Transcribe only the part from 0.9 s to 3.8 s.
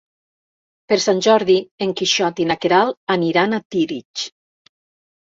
Per Sant Jordi en Quixot i na Queralt aniran a